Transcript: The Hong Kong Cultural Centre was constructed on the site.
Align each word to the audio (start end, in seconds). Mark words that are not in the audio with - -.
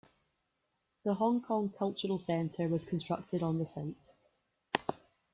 The 1.05 1.13
Hong 1.13 1.41
Kong 1.43 1.71
Cultural 1.77 2.17
Centre 2.17 2.67
was 2.67 2.85
constructed 2.85 3.43
on 3.43 3.59
the 3.59 3.67
site. 3.67 4.13